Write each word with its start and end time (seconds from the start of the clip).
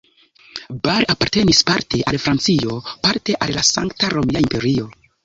Bar 0.85 1.03
apartenis 1.13 1.59
parte 1.71 1.99
al 2.11 2.17
Francio, 2.23 2.79
parte 3.05 3.37
al 3.47 3.53
la 3.59 3.65
Sankta 3.69 4.11
Romia 4.15 4.43
Imperio. 4.49 4.89